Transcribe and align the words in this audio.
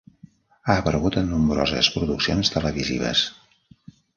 Ha 0.69 0.77
aparegut 0.83 1.17
en 1.21 1.29
nombroses 1.35 1.91
produccions 1.99 2.53
televisives. 2.57 3.23